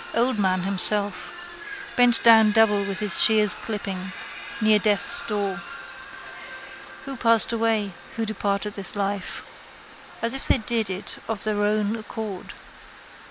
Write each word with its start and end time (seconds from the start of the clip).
Old 0.15 0.39
man 0.39 0.63
himself. 0.63 1.31
Bent 1.95 2.23
down 2.23 2.53
double 2.53 2.83
with 2.83 2.97
his 3.01 3.21
shears 3.21 3.53
clipping. 3.53 4.13
Near 4.59 4.79
death's 4.79 5.21
door. 5.27 5.61
Who 7.05 7.15
passed 7.15 7.53
away. 7.53 7.91
Who 8.15 8.25
departed 8.25 8.73
this 8.73 8.95
life. 8.95 9.43
As 10.19 10.33
if 10.33 10.47
they 10.47 10.57
did 10.57 10.89
it 10.89 11.19
of 11.27 11.43
their 11.43 11.61
own 11.63 11.95
accord. 11.95 12.53